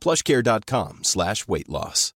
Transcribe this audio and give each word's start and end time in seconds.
plushcare.com 0.00 1.00
slash 1.02 1.44
weight 1.46 1.68
loss. 1.68 2.14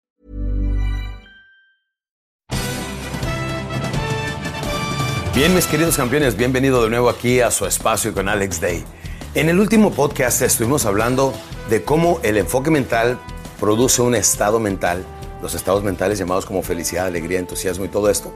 Bien, 5.33 5.55
mis 5.55 5.65
queridos 5.65 5.95
campeones, 5.95 6.35
bienvenido 6.35 6.83
de 6.83 6.89
nuevo 6.89 7.09
aquí 7.09 7.39
a 7.39 7.51
su 7.51 7.65
espacio 7.65 8.13
con 8.13 8.27
Alex 8.27 8.59
Day. 8.59 8.83
En 9.33 9.47
el 9.47 9.61
último 9.61 9.93
podcast 9.93 10.41
estuvimos 10.41 10.85
hablando 10.85 11.33
de 11.69 11.83
cómo 11.83 12.19
el 12.21 12.35
enfoque 12.35 12.69
mental 12.69 13.17
produce 13.57 14.01
un 14.01 14.13
estado 14.13 14.59
mental, 14.59 15.05
los 15.41 15.55
estados 15.55 15.83
mentales 15.83 16.19
llamados 16.19 16.45
como 16.45 16.61
felicidad, 16.63 17.05
alegría, 17.05 17.39
entusiasmo 17.39 17.85
y 17.85 17.87
todo 17.87 18.09
esto. 18.09 18.35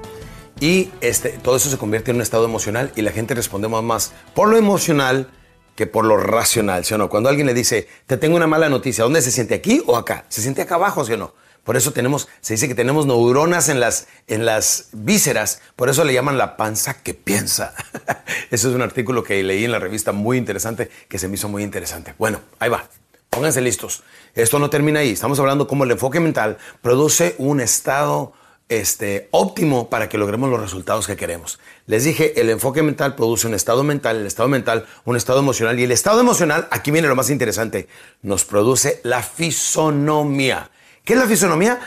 Y 0.62 0.90
este, 1.02 1.32
todo 1.32 1.58
eso 1.58 1.70
se 1.70 1.78
convierte 1.78 2.12
en 2.12 2.16
un 2.16 2.22
estado 2.22 2.46
emocional 2.46 2.94
y 2.96 3.02
la 3.02 3.12
gente 3.12 3.36
respondemos 3.36 3.84
más 3.84 4.14
por 4.34 4.48
lo 4.48 4.56
emocional 4.56 5.28
que 5.76 5.88
por 5.88 6.06
lo 6.06 6.18
racional, 6.18 6.86
¿sí 6.86 6.94
o 6.94 6.98
no? 6.98 7.10
Cuando 7.10 7.30
alguien 7.30 7.48
le 7.48 7.54
dice, 7.54 7.88
te 8.08 8.18
tengo 8.18 8.36
una 8.36 8.48
mala 8.48 8.70
noticia, 8.70 9.04
¿dónde 9.04 9.22
se 9.22 9.32
siente? 9.32 9.56
¿Aquí 9.56 9.84
o 9.86 9.98
acá? 9.98 10.26
Se 10.30 10.42
siente 10.42 10.62
acá 10.62 10.76
abajo, 10.76 11.06
¿sí 11.06 11.14
o 11.14 11.18
no? 11.18 11.34
Por 11.66 11.76
eso 11.76 11.92
tenemos, 11.92 12.28
se 12.42 12.54
dice 12.54 12.68
que 12.68 12.76
tenemos 12.76 13.08
neuronas 13.08 13.70
en 13.70 13.80
las, 13.80 14.08
en 14.28 14.46
las 14.46 14.90
vísceras, 14.94 15.62
por 15.76 15.90
eso 15.90 16.04
le 16.04 16.14
llaman 16.14 16.38
la 16.38 16.58
panza 16.58 17.02
que 17.02 17.16
piensa. 17.16 17.74
Eso 18.52 18.70
es 18.70 18.76
un 18.76 18.84
artículo 18.84 19.24
que 19.24 19.42
leí 19.42 19.66
en 19.66 19.72
la 19.72 19.80
revista 19.80 20.12
muy 20.12 20.38
interesante, 20.38 20.92
que 21.10 21.18
se 21.18 21.28
me 21.28 21.34
hizo 21.34 21.50
muy 21.50 21.64
interesante. 21.64 22.14
Bueno, 22.20 22.40
ahí 22.60 22.70
va. 22.70 22.88
Pónganse 23.32 23.62
listos. 23.62 24.04
Esto 24.36 24.60
no 24.60 24.70
termina 24.70 25.00
ahí. 25.00 25.10
Estamos 25.10 25.40
hablando 25.40 25.68
cómo 25.68 25.86
el 25.86 25.92
enfoque 25.92 26.20
mental 26.20 26.60
produce 26.84 27.34
un 27.40 27.60
estado 27.60 28.34
este, 28.70 29.28
óptimo 29.32 29.90
para 29.90 30.10
que 30.10 30.18
logremos 30.18 30.50
los 30.50 30.60
resultados 30.60 31.08
que 31.08 31.16
queremos. 31.16 31.60
Les 31.86 32.04
dije, 32.04 32.40
el 32.40 32.50
enfoque 32.50 32.82
mental 32.82 33.16
produce 33.16 33.48
un 33.48 33.54
estado 33.54 33.84
mental, 33.84 34.18
el 34.18 34.26
estado 34.26 34.50
mental 34.50 34.88
un 35.06 35.16
estado 35.16 35.40
emocional 35.40 35.80
y 35.80 35.84
el 35.84 35.92
estado 35.92 36.20
emocional, 36.20 36.68
aquí 36.72 36.92
viene 36.92 37.08
lo 37.08 37.16
más 37.16 37.30
interesante, 37.30 37.88
nos 38.22 38.46
produce 38.46 39.02
la 39.04 39.22
fisonomía. 39.22 40.72
¿Qué 41.04 41.14
es 41.14 41.20
la 41.20 41.28
fisonomía? 41.28 41.80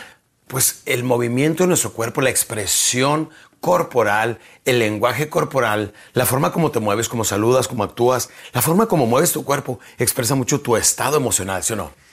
Pues 0.47 0.83
el 0.87 1.03
movimiento 1.03 1.65
de 1.65 1.69
nuestro 1.69 1.93
cuerpo, 1.93 2.21
la 2.21 2.31
expresión 2.31 3.31
corporal, 3.61 4.39
el 4.65 4.79
lenguaje 4.79 5.29
corporal, 5.29 5.93
la 6.13 6.27
forma 6.27 6.53
como 6.53 6.71
te 6.71 6.79
mueves, 6.79 7.09
como 7.09 7.25
saludas, 7.25 7.67
como 7.67 7.83
actúas, 7.83 8.31
la 8.53 8.63
forma 8.63 8.87
como 8.87 9.07
mueves 9.07 9.33
tu 9.33 9.45
cuerpo 9.45 9.81
expresa 9.99 10.37
mucho 10.37 10.61
tu 10.61 10.77
estado 10.77 11.17
emocional, 11.17 11.65
¿sí 11.65 11.73
o 11.73 11.77
no? 11.77 12.08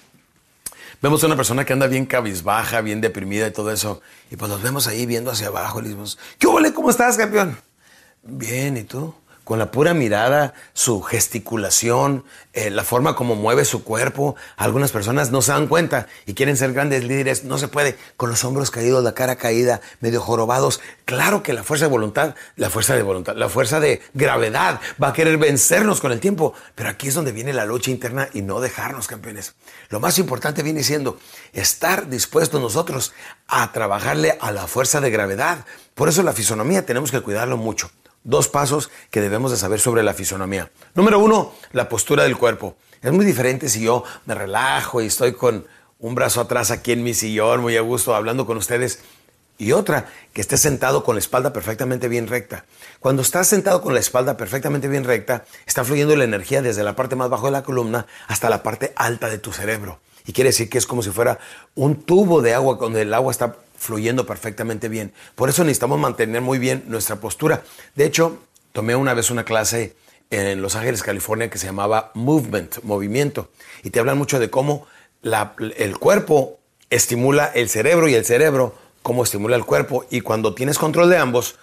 Vemos 1.02 1.24
a 1.24 1.28
una 1.28 1.36
persona 1.36 1.66
que 1.66 1.74
anda 1.74 1.88
bien 1.88 2.06
cabizbaja, 2.06 2.82
bien 2.82 3.02
deprimida 3.02 3.48
y 3.48 3.52
todo 3.52 3.72
eso, 3.72 4.02
y 4.32 4.36
pues 4.36 4.50
los 4.50 4.62
vemos 4.62 4.88
ahí 4.88 5.06
viendo 5.06 5.32
hacia 5.32 5.48
abajo 5.48 5.80
y 5.80 5.84
decimos, 5.84 6.18
¿qué 6.40 6.48
huele? 6.48 6.74
¿Cómo 6.74 6.90
estás, 6.90 7.18
campeón? 7.18 7.58
Bien, 8.24 8.78
¿y 8.78 8.84
tú? 8.84 9.14
Con 9.46 9.60
la 9.60 9.70
pura 9.70 9.94
mirada, 9.94 10.56
su 10.74 11.04
gesticulación, 11.04 12.26
eh, 12.54 12.72
la 12.72 12.84
forma 12.84 13.16
como 13.16 13.36
mueve 13.36 13.64
su 13.64 13.84
cuerpo. 13.84 14.36
Algunas 14.58 14.92
personas 14.92 15.30
no 15.30 15.44
se 15.44 15.52
dan 15.52 15.68
cuenta 15.68 16.08
y 16.26 16.34
quieren 16.34 16.58
ser 16.58 16.74
grandes 16.74 17.04
líderes. 17.04 17.44
No 17.44 17.60
se 17.60 17.68
puede. 17.68 17.96
Con 18.18 18.32
los 18.32 18.44
hombros 18.44 18.72
caídos, 18.72 19.04
la 19.04 19.14
cara 19.14 19.36
caída, 19.36 19.82
medio 20.00 20.20
jorobados. 20.20 20.82
Claro 21.06 21.44
que 21.44 21.54
la 21.54 21.62
fuerza 21.64 21.86
de 21.86 21.92
voluntad, 21.92 22.34
la 22.56 22.72
fuerza 22.72 22.96
de 22.96 23.04
voluntad, 23.04 23.36
la 23.36 23.48
fuerza 23.48 23.80
de 23.80 24.02
gravedad 24.16 24.82
va 25.02 25.10
a 25.10 25.14
querer 25.14 25.38
vencernos 25.38 26.02
con 26.02 26.12
el 26.12 26.20
tiempo. 26.20 26.56
Pero 26.74 26.90
aquí 26.90 27.10
es 27.10 27.14
donde 27.14 27.32
viene 27.32 27.54
la 27.54 27.66
lucha 27.66 27.92
interna 27.92 28.30
y 28.34 28.42
no 28.42 28.62
dejarnos 28.62 29.08
campeones. 29.08 29.54
Lo 29.90 30.00
más 30.00 30.18
importante 30.18 30.64
viene 30.64 30.82
siendo 30.82 31.20
estar 31.54 32.10
dispuestos 32.10 32.60
nosotros 32.60 33.14
a 33.48 33.72
trabajarle 33.72 34.40
a 34.42 34.52
la 34.52 34.66
fuerza 34.66 35.02
de 35.02 35.12
gravedad. 35.12 35.66
Por 35.94 36.10
eso 36.10 36.24
la 36.24 36.34
fisonomía 36.34 36.84
tenemos 36.84 37.12
que 37.12 37.22
cuidarlo 37.22 37.58
mucho 37.58 37.92
dos 38.26 38.50
pasos 38.50 38.92
que 39.10 39.22
debemos 39.22 39.52
de 39.52 39.58
saber 39.58 39.80
sobre 39.80 40.04
la 40.04 40.14
fisonomía. 40.14 40.70
Número 40.96 41.20
uno, 41.20 41.54
la 41.72 41.88
postura 41.88 42.24
del 42.24 42.36
cuerpo. 42.36 42.76
Es 43.02 43.14
muy 43.14 43.24
diferente 43.24 43.70
si 43.70 43.82
yo 43.82 44.04
me 44.26 44.36
relajo 44.36 45.02
y 45.02 45.06
estoy 45.06 45.34
con 45.34 45.66
un 46.00 46.16
brazo 46.16 46.42
atrás 46.42 46.72
aquí 46.72 46.92
en 46.92 47.04
mi 47.04 47.14
sillón, 47.14 47.62
muy 47.62 47.78
a 47.78 47.82
gusto, 47.82 48.14
hablando 48.14 48.46
con 48.46 48.58
ustedes. 48.58 49.00
Y 49.58 49.72
otra, 49.72 50.08
que 50.34 50.42
esté 50.42 50.58
sentado 50.58 51.04
con 51.04 51.16
la 51.16 51.20
espalda 51.20 51.54
perfectamente 51.54 52.10
bien 52.10 52.28
recta. 52.28 52.66
Cuando 53.00 53.22
estás 53.22 53.48
sentado 53.48 53.82
con 53.82 53.94
la 53.94 54.02
espalda 54.02 54.36
perfectamente 54.36 54.90
bien 54.90 55.06
recta, 55.06 55.46
está 55.66 55.86
fluyendo 55.86 56.16
la 56.16 56.26
energía 56.26 56.62
desde 56.62 56.84
la 56.84 56.96
parte 56.96 57.16
más 57.16 57.30
baja 57.30 57.46
de 57.46 57.52
la 57.52 57.64
columna 57.64 58.06
hasta 58.28 58.50
la 58.50 58.64
parte 58.64 58.92
alta 58.98 59.30
de 59.30 59.38
tu 59.38 59.54
cerebro. 59.54 60.00
Y 60.26 60.34
quiere 60.34 60.50
decir 60.50 60.70
que 60.70 60.78
es 60.78 60.88
como 60.88 61.04
si 61.04 61.12
fuera 61.12 61.40
un 61.76 62.02
tubo 62.04 62.42
de 62.42 62.54
agua 62.54 62.78
donde 62.82 63.04
el 63.04 63.14
agua 63.14 63.32
está 63.32 63.56
fluyendo 63.78 64.26
perfectamente 64.26 64.90
bien. 64.90 65.14
Por 65.36 65.50
eso 65.50 65.64
necesitamos 65.64 66.00
mantener 66.00 66.42
muy 66.42 66.60
bien 66.60 66.84
nuestra 66.88 67.18
postura. 67.18 67.64
De 67.96 68.06
hecho, 68.06 68.40
tomé 68.72 68.96
una 68.96 69.14
vez 69.14 69.32
una 69.32 69.46
clase 69.46 69.96
en 70.30 70.62
Los 70.62 70.76
Ángeles, 70.76 71.04
California, 71.04 71.50
que 71.50 71.58
se 71.58 71.68
llamaba 71.68 72.12
Movement, 72.14 72.84
movimiento. 72.84 73.50
Y 73.84 73.90
te 73.90 74.00
hablan 74.00 74.18
mucho 74.18 74.40
de 74.40 74.50
cómo 74.50 74.88
el 75.78 75.98
cuerpo 75.98 76.60
estimula 76.90 77.46
el 77.54 77.70
cerebro 77.70 78.08
y 78.08 78.16
el 78.16 78.26
cerebro 78.26 78.76
cómo 79.02 79.24
estimula 79.24 79.56
el 79.56 79.66
cuerpo. 79.66 80.06
Y 80.10 80.22
cuando 80.22 80.56
tienes 80.56 80.80
control 80.80 81.10
de 81.10 81.18
ambos, 81.18 81.56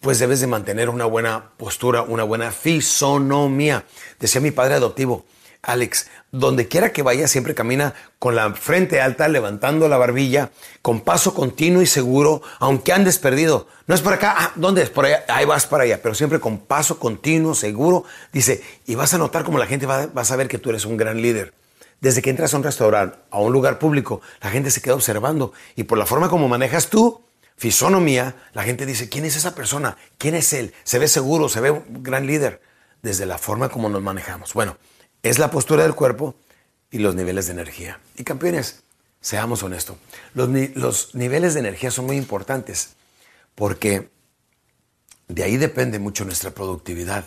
pues 0.00 0.18
debes 0.18 0.40
de 0.40 0.46
mantener 0.46 0.90
una 0.90 1.06
buena 1.06 1.52
postura, 1.56 2.02
una 2.02 2.24
buena 2.24 2.52
fisonomía. 2.52 3.86
Decía 4.20 4.42
mi 4.42 4.50
padre 4.50 4.74
adoptivo, 4.74 5.24
Alex, 5.66 6.08
donde 6.30 6.68
quiera 6.68 6.92
que 6.92 7.02
vaya, 7.02 7.28
siempre 7.28 7.54
camina 7.54 7.94
con 8.18 8.34
la 8.34 8.52
frente 8.54 9.00
alta, 9.00 9.28
levantando 9.28 9.88
la 9.88 9.96
barbilla, 9.96 10.50
con 10.82 11.00
paso 11.00 11.34
continuo 11.34 11.82
y 11.82 11.86
seguro, 11.86 12.42
aunque 12.58 12.92
andes 12.92 13.18
perdido. 13.18 13.68
No 13.86 13.94
es 13.94 14.00
por 14.00 14.12
acá, 14.12 14.34
ah, 14.36 14.52
¿dónde 14.56 14.82
es? 14.82 14.90
Por 14.90 15.06
allá, 15.06 15.24
ahí 15.28 15.44
vas 15.44 15.66
para 15.66 15.84
allá, 15.84 16.00
pero 16.02 16.14
siempre 16.14 16.40
con 16.40 16.58
paso 16.58 16.98
continuo, 16.98 17.54
seguro. 17.54 18.04
Dice, 18.32 18.62
y 18.86 18.94
vas 18.94 19.14
a 19.14 19.18
notar 19.18 19.44
como 19.44 19.58
la 19.58 19.66
gente 19.66 19.86
va, 19.86 20.06
va 20.06 20.22
a 20.22 20.24
saber 20.24 20.48
que 20.48 20.58
tú 20.58 20.70
eres 20.70 20.84
un 20.84 20.96
gran 20.96 21.20
líder. 21.20 21.54
Desde 22.00 22.20
que 22.20 22.30
entras 22.30 22.52
a 22.52 22.56
un 22.56 22.64
restaurante, 22.64 23.16
a 23.30 23.38
un 23.38 23.52
lugar 23.52 23.78
público, 23.78 24.20
la 24.42 24.50
gente 24.50 24.70
se 24.70 24.82
queda 24.82 24.94
observando 24.94 25.52
y 25.76 25.84
por 25.84 25.96
la 25.96 26.06
forma 26.06 26.28
como 26.28 26.48
manejas 26.48 26.88
tú, 26.88 27.24
fisonomía, 27.56 28.34
la 28.52 28.64
gente 28.64 28.86
dice, 28.86 29.08
¿quién 29.08 29.24
es 29.24 29.36
esa 29.36 29.54
persona? 29.54 29.96
¿Quién 30.18 30.34
es 30.34 30.52
él? 30.52 30.74
Se 30.82 30.98
ve 30.98 31.08
seguro, 31.08 31.48
se 31.48 31.60
ve 31.60 31.70
un 31.70 32.02
gran 32.02 32.26
líder. 32.26 32.60
Desde 33.02 33.26
la 33.26 33.36
forma 33.36 33.68
como 33.68 33.88
nos 33.90 34.02
manejamos. 34.02 34.54
Bueno, 34.54 34.78
es 35.24 35.38
la 35.38 35.50
postura 35.50 35.82
del 35.82 35.94
cuerpo 35.94 36.36
y 36.90 36.98
los 36.98 37.16
niveles 37.16 37.46
de 37.46 37.54
energía. 37.54 37.98
Y 38.14 38.24
campeones, 38.24 38.84
seamos 39.20 39.62
honestos, 39.62 39.96
los, 40.34 41.14
niveles 41.14 41.54
de 41.54 41.60
energía 41.60 41.90
son 41.90 42.04
muy 42.04 42.16
importantes 42.16 42.90
porque 43.54 44.10
de 45.26 45.42
ahí 45.42 45.56
depende 45.56 45.98
mucho 45.98 46.26
nuestra 46.26 46.50
productividad. 46.50 47.24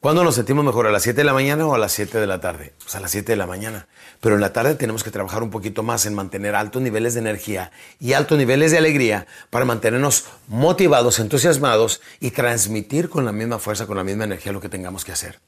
¿Cuándo 0.00 0.22
nos 0.22 0.34
sentimos 0.34 0.64
mejor? 0.64 0.86
¿A 0.86 0.90
las 0.90 1.02
7 1.02 1.16
de 1.18 1.24
la 1.24 1.32
mañana 1.32 1.66
o 1.66 1.74
a 1.74 1.78
las 1.78 1.92
7 1.92 2.20
de 2.20 2.26
la 2.26 2.40
tarde? 2.40 2.74
Pues 2.82 2.94
a 2.94 3.00
las 3.00 3.10
7 3.10 3.32
de 3.32 3.36
la 3.36 3.46
mañana. 3.46 3.86
Pero 4.20 4.34
en 4.34 4.40
la 4.42 4.52
tarde 4.52 4.74
tenemos 4.74 5.02
que 5.02 5.10
trabajar 5.10 5.42
un 5.42 5.50
poquito 5.50 5.82
más 5.82 6.04
en 6.04 6.14
mantener 6.14 6.54
altos 6.54 6.82
niveles 6.82 7.14
de 7.14 7.20
energía 7.20 7.70
y 7.98 8.12
altos 8.12 8.36
niveles 8.36 8.70
de 8.70 8.78
alegría 8.78 9.26
para 9.48 9.64
mantenernos 9.64 10.24
motivados, 10.46 11.18
entusiasmados 11.18 12.02
y 12.18 12.30
transmitir 12.32 13.08
con 13.08 13.24
la 13.24 13.32
misma 13.32 13.58
fuerza, 13.58 13.86
con 13.86 13.96
la 13.96 14.04
misma 14.04 14.24
energía 14.24 14.52
lo 14.52 14.60
que 14.60 14.68
tengamos 14.68 15.04
que 15.04 15.12
hacer. 15.12 15.38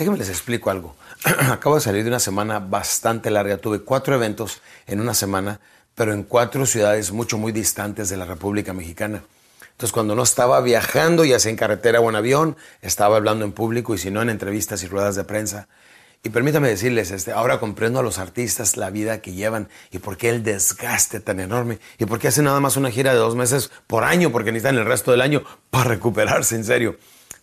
Déjenme 0.00 0.16
les 0.16 0.30
explico 0.30 0.70
algo. 0.70 0.96
Acabo 1.50 1.74
de 1.74 1.82
salir 1.82 2.04
de 2.04 2.08
una 2.08 2.20
semana 2.20 2.58
bastante 2.58 3.30
larga. 3.30 3.58
Tuve 3.58 3.80
cuatro 3.80 4.14
eventos 4.14 4.62
en 4.86 4.98
una 4.98 5.12
semana, 5.12 5.60
pero 5.94 6.14
en 6.14 6.22
cuatro 6.22 6.64
ciudades 6.64 7.12
mucho, 7.12 7.36
muy 7.36 7.52
distantes 7.52 8.08
de 8.08 8.16
la 8.16 8.24
República 8.24 8.72
Mexicana. 8.72 9.22
Entonces, 9.72 9.92
cuando 9.92 10.14
no 10.14 10.22
estaba 10.22 10.58
viajando, 10.62 11.26
ya 11.26 11.38
sea 11.38 11.50
en 11.50 11.58
carretera 11.58 12.00
o 12.00 12.08
en 12.08 12.16
avión, 12.16 12.56
estaba 12.80 13.18
hablando 13.18 13.44
en 13.44 13.52
público 13.52 13.92
y 13.92 13.98
si 13.98 14.10
no 14.10 14.22
en 14.22 14.30
entrevistas 14.30 14.82
y 14.82 14.86
ruedas 14.86 15.16
de 15.16 15.24
prensa. 15.24 15.68
Y 16.22 16.30
permítame 16.30 16.70
decirles, 16.70 17.10
este, 17.10 17.32
ahora 17.32 17.60
comprendo 17.60 18.00
a 18.00 18.02
los 18.02 18.18
artistas 18.18 18.78
la 18.78 18.88
vida 18.88 19.20
que 19.20 19.34
llevan 19.34 19.68
y 19.90 19.98
por 19.98 20.16
qué 20.16 20.30
el 20.30 20.42
desgaste 20.42 21.20
tan 21.20 21.40
enorme 21.40 21.78
y 21.98 22.06
por 22.06 22.18
qué 22.18 22.28
hacen 22.28 22.44
nada 22.44 22.60
más 22.60 22.78
una 22.78 22.90
gira 22.90 23.12
de 23.12 23.18
dos 23.18 23.36
meses 23.36 23.70
por 23.86 24.04
año, 24.04 24.32
porque 24.32 24.50
necesitan 24.50 24.78
el 24.78 24.86
resto 24.86 25.10
del 25.10 25.20
año 25.20 25.44
para 25.68 25.90
recuperarse, 25.90 26.56
en 26.56 26.64
serio. 26.64 26.96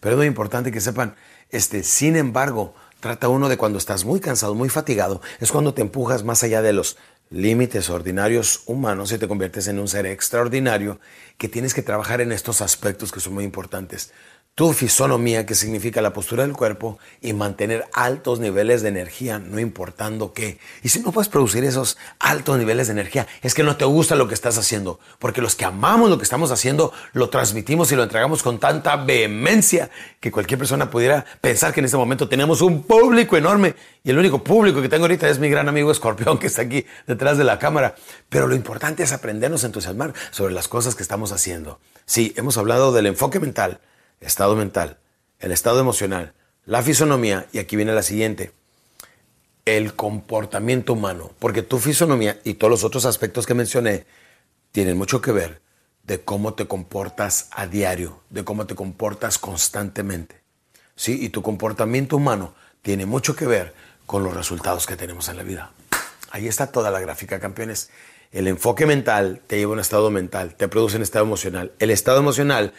Pero 0.07 0.15
es 0.15 0.19
muy 0.19 0.27
importante 0.27 0.71
que 0.71 0.80
sepan, 0.80 1.15
este, 1.50 1.83
sin 1.83 2.15
embargo, 2.15 2.74
trata 3.01 3.27
uno 3.27 3.50
de 3.50 3.57
cuando 3.57 3.77
estás 3.77 4.06
muy 4.06 4.21
cansado, 4.21 4.56
muy 4.56 4.69
fatigado, 4.69 5.19
es 5.42 5.51
cuando 5.51 5.74
te 5.74 5.81
empujas 5.81 6.24
más 6.24 6.44
allá 6.44 6.62
de 6.62 6.71
los 6.71 6.95
límites 7.30 7.89
ordinarios 7.89 8.62
humanos 8.68 9.12
y 9.12 9.18
te 9.18 9.27
conviertes 9.27 9.68
en 9.68 9.80
un 9.80 9.89
ser 9.89 10.06
extraordinario 10.06 11.01
que 11.38 11.50
tienes 11.50 11.74
que 11.74 11.81
trabajar 11.81 12.21
en 12.21 12.31
estos 12.31 12.62
aspectos 12.62 13.12
que 13.12 13.19
son 13.19 13.33
muy 13.33 13.44
importantes 13.44 14.13
tu 14.57 14.74
fisonomía, 14.74 15.45
que 15.45 15.54
significa 15.54 16.01
la 16.01 16.13
postura 16.13 16.42
del 16.42 16.54
cuerpo, 16.54 16.98
y 17.21 17.33
mantener 17.33 17.86
altos 17.94 18.39
niveles 18.39 18.81
de 18.81 18.89
energía, 18.89 19.38
no 19.38 19.59
importando 19.59 20.33
qué. 20.33 20.57
Y 20.81 20.89
si 20.89 21.00
no 21.00 21.12
puedes 21.12 21.30
producir 21.30 21.63
esos 21.63 21.95
altos 22.18 22.57
niveles 22.57 22.88
de 22.88 22.94
energía, 22.94 23.27
es 23.44 23.54
que 23.54 23.62
no 23.62 23.77
te 23.77 23.86
gusta 23.86 24.15
lo 24.15 24.27
que 24.27 24.33
estás 24.33 24.57
haciendo, 24.57 25.00
porque 25.19 25.44
los 25.44 25.54
que 25.54 25.63
amamos 25.63 26.09
lo 26.09 26.18
que 26.18 26.24
estamos 26.24 26.50
haciendo, 26.50 26.92
lo 27.13 27.30
transmitimos 27.30 27.92
y 27.92 27.95
lo 27.95 28.01
entregamos 28.01 28.42
con 28.42 28.57
tanta 28.57 28.95
vehemencia 28.95 29.92
que 30.19 30.31
cualquier 30.31 30.57
persona 30.57 30.89
pudiera 30.89 31.24
pensar 31.39 31.71
que 31.71 31.81
en 31.81 31.86
este 31.86 31.98
momento 31.98 32.27
tenemos 32.27 32.62
un 32.62 32.81
público 32.81 33.38
enorme. 33.38 33.75
Y 34.04 34.09
el 34.09 34.18
único 34.18 34.44
público 34.44 34.81
que 34.81 34.89
tengo 34.89 35.04
ahorita 35.04 35.30
es 35.30 35.38
mi 35.38 35.50
gran 35.50 35.69
amigo 35.69 35.92
Escorpión, 35.92 36.39
que 36.39 36.48
está 36.48 36.63
aquí 36.63 36.83
detrás 37.06 37.38
de 37.38 37.44
la 37.44 37.59
cámara. 37.59 37.94
Pero 38.27 38.48
lo 38.48 38.56
importante 38.56 39.04
es 39.04 39.12
aprendernos 39.12 39.63
a 39.63 39.68
entusiasmar 39.68 40.15
sobre 40.31 40.56
las 40.56 40.68
cosas 40.68 40.95
que 40.95 41.04
estamos 41.04 41.31
haciendo. 41.31 41.80
Sí, 42.07 42.33
hemos 42.38 42.57
hablado 42.57 42.92
del 42.92 43.06
enfoque 43.06 43.39
mental 43.39 43.81
estado 44.22 44.56
mental, 44.56 44.98
el 45.40 45.52
estado 45.52 45.80
emocional, 45.80 46.34
la 46.66 46.81
fisonomía 46.81 47.48
y 47.52 47.60
aquí 47.60 47.75
viene 47.75 47.94
la 47.94 48.04
siguiente, 48.04 48.52
el 49.66 49.96
comportamiento 49.96 50.94
humano, 50.94 51.31
porque 51.40 51.62
tu 51.62 51.78
fisonomía 51.78 52.40
y 52.44 52.56
todos 52.56 52.72
los 52.72 52.84
otros 52.84 53.06
aspectos 53.06 53.46
que 53.46 53.54
mencioné 53.54 54.06
tienen 54.72 54.98
mucho 54.98 55.22
que 55.22 55.31
ver 55.31 55.62
de 56.04 56.22
cómo 56.22 56.54
te 56.54 56.68
comportas 56.68 57.50
a 57.52 57.68
diario, 57.68 58.22
de 58.30 58.46
cómo 58.46 58.66
te 58.66 58.75
comportas 58.75 59.38
constantemente. 59.38 60.42
Sí, 60.96 61.19
y 61.22 61.30
tu 61.30 61.42
comportamiento 61.42 62.16
humano 62.16 62.56
tiene 62.81 63.06
mucho 63.06 63.36
que 63.36 63.46
ver 63.46 63.74
con 64.06 64.24
los 64.24 64.34
resultados 64.34 64.86
que 64.86 64.96
tenemos 64.96 65.28
en 65.28 65.38
la 65.38 65.44
vida. 65.44 65.72
Ahí 66.31 66.48
está 66.48 66.72
toda 66.72 66.92
la 66.92 67.02
gráfica, 67.02 67.40
campeones. 67.40 67.90
El 68.31 68.48
enfoque 68.48 68.86
mental 68.86 69.42
te 69.48 69.58
lleva 69.58 69.72
a 69.72 69.74
un 69.74 69.80
estado 69.80 70.10
mental, 70.10 70.56
te 70.56 70.68
produce 70.68 70.98
un 70.98 71.04
estado 71.04 71.25
emocional. 71.25 71.74
El 71.80 71.92
estado 71.92 72.19
emocional 72.19 72.74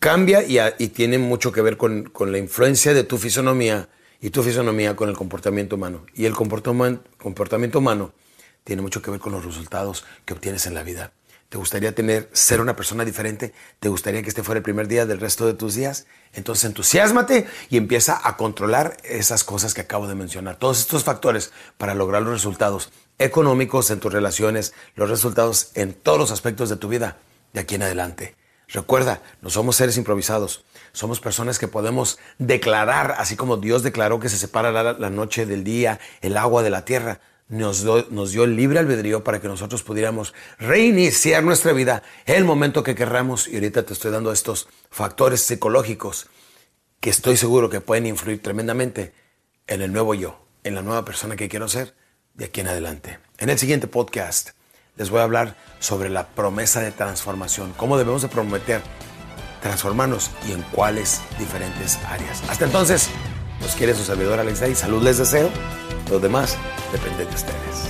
cambia 0.00 0.42
y, 0.78 0.88
tiene 0.88 1.18
mucho 1.18 1.52
que 1.52 1.60
ver 1.60 1.76
con, 1.76 2.10
la 2.26 2.38
influencia 2.38 2.94
de 2.94 3.04
tu 3.04 3.18
fisonomía 3.18 3.88
y 4.20 4.30
tu 4.30 4.42
fisonomía 4.42 4.96
con 4.96 5.10
el 5.10 5.16
comportamiento 5.16 5.76
humano. 5.76 6.06
Y 6.14 6.24
el 6.24 6.34
comportamiento 6.34 7.78
humano 7.78 8.12
tiene 8.64 8.82
mucho 8.82 9.02
que 9.02 9.10
ver 9.10 9.20
con 9.20 9.32
los 9.32 9.44
resultados 9.44 10.04
que 10.24 10.32
obtienes 10.32 10.66
en 10.66 10.74
la 10.74 10.82
vida. 10.82 11.12
¿Te 11.50 11.58
gustaría 11.58 11.94
tener, 11.94 12.30
ser 12.32 12.60
una 12.60 12.76
persona 12.76 13.04
diferente? 13.04 13.52
¿Te 13.78 13.88
gustaría 13.88 14.22
que 14.22 14.28
este 14.28 14.42
fuera 14.42 14.58
el 14.58 14.62
primer 14.62 14.88
día 14.88 15.04
del 15.04 15.20
resto 15.20 15.46
de 15.46 15.54
tus 15.54 15.74
días? 15.74 16.06
Entonces 16.32 16.64
entusiasmate 16.64 17.46
y 17.68 17.76
empieza 17.76 18.20
a 18.22 18.36
controlar 18.36 18.96
esas 19.04 19.44
cosas 19.44 19.74
que 19.74 19.82
acabo 19.82 20.06
de 20.06 20.14
mencionar. 20.14 20.56
Todos 20.56 20.80
estos 20.80 21.04
factores 21.04 21.52
para 21.76 21.94
lograr 21.94 22.22
los 22.22 22.32
resultados 22.32 22.90
económicos 23.18 23.90
en 23.90 24.00
tus 24.00 24.12
relaciones, 24.12 24.72
los 24.94 25.10
resultados 25.10 25.72
en 25.74 25.92
todos 25.92 26.18
los 26.18 26.30
aspectos 26.30 26.70
de 26.70 26.76
tu 26.76 26.88
vida 26.88 27.18
de 27.52 27.60
aquí 27.60 27.74
en 27.74 27.82
adelante. 27.82 28.39
Recuerda, 28.72 29.20
no 29.42 29.50
somos 29.50 29.74
seres 29.76 29.96
improvisados, 29.96 30.64
somos 30.92 31.18
personas 31.18 31.58
que 31.58 31.66
podemos 31.66 32.18
declarar, 32.38 33.16
así 33.18 33.34
como 33.34 33.56
Dios 33.56 33.82
declaró 33.82 34.20
que 34.20 34.28
se 34.28 34.38
separa 34.38 34.70
la, 34.70 35.10
noche 35.10 35.44
del 35.44 35.64
día, 35.64 35.98
el 36.20 36.36
agua 36.36 36.62
de 36.62 36.70
la 36.70 36.84
tierra, 36.84 37.20
nos, 37.48 37.84
nos 38.10 38.30
dio 38.30 38.44
el 38.44 38.54
libre 38.54 38.78
albedrío 38.78 39.24
para 39.24 39.40
que 39.40 39.48
nosotros 39.48 39.82
pudiéramos 39.82 40.34
reiniciar 40.58 41.42
nuestra 41.42 41.72
vida 41.72 42.04
el 42.26 42.44
momento 42.44 42.84
que 42.84 42.94
querramos. 42.94 43.48
Y 43.48 43.56
ahorita 43.56 43.82
te 43.82 43.92
estoy 43.92 44.12
dando 44.12 44.30
estos 44.30 44.68
factores 44.88 45.40
psicológicos 45.40 46.28
que 47.00 47.10
estoy 47.10 47.36
seguro 47.36 47.70
que 47.70 47.80
pueden 47.80 48.06
influir 48.06 48.40
tremendamente 48.40 49.12
en 49.66 49.82
el 49.82 49.92
nuevo 49.92 50.14
yo, 50.14 50.46
en 50.62 50.76
la 50.76 50.82
nueva 50.82 51.04
persona 51.04 51.34
que 51.34 51.48
quiero 51.48 51.68
ser 51.68 51.96
de 52.34 52.44
aquí 52.44 52.60
en 52.60 52.68
adelante. 52.68 53.18
En 53.38 53.50
el 53.50 53.58
siguiente 53.58 53.88
podcast 53.88 54.50
les 54.96 55.10
voy 55.10 55.20
a 55.20 55.24
hablar 55.24 55.56
sobre 55.78 56.08
la 56.08 56.26
promesa 56.26 56.80
de 56.80 56.92
transformación, 56.92 57.72
cómo 57.76 57.96
debemos 57.98 58.22
de 58.22 58.28
prometer 58.28 58.82
transformarnos 59.62 60.30
y 60.48 60.52
en 60.52 60.62
cuáles 60.62 61.20
diferentes 61.38 61.98
áreas. 62.08 62.42
Hasta 62.48 62.64
entonces, 62.64 63.10
nos 63.60 63.74
quiere 63.74 63.94
su 63.94 64.04
servidor 64.04 64.40
Alex 64.40 64.60
Day. 64.60 64.74
Salud 64.74 65.02
les 65.02 65.18
deseo. 65.18 65.50
Lo 66.10 66.18
demás 66.18 66.56
depende 66.92 67.26
de 67.26 67.34
ustedes. 67.34 67.89